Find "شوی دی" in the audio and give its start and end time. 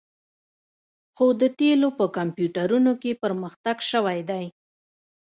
3.91-4.45